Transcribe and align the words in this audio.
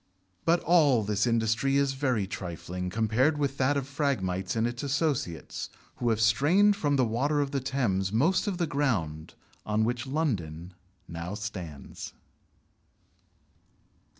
But 0.45 0.61
all 0.61 1.03
this 1.03 1.27
industry 1.27 1.77
is 1.77 1.93
very 1.93 2.25
trifling 2.25 2.89
compared 2.89 3.37
with 3.37 3.57
that 3.59 3.77
of 3.77 3.87
Phragmites 3.87 4.55
and 4.55 4.65
its 4.65 4.81
associates, 4.81 5.69
who 5.97 6.09
have 6.09 6.19
strained 6.19 6.75
from 6.75 6.95
the 6.95 7.05
water 7.05 7.39
of 7.39 7.51
the 7.51 7.59
Thames 7.59 8.11
most 8.11 8.47
of 8.47 8.57
the 8.57 8.65
ground 8.65 9.35
on 9.63 9.83
which 9.83 10.07
London 10.07 10.73
now 11.07 11.35
stands. 11.35 12.13